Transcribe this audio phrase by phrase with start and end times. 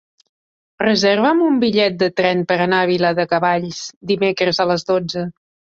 [0.83, 5.31] Reserva'm un bitllet de tren per anar a Viladecavalls dimecres a les dotze.